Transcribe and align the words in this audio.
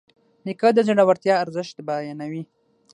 نیکه 0.45 0.69
د 0.75 0.79
زړورتیا 0.87 1.35
ارزښت 1.43 1.77
بیانوي. 1.87 2.43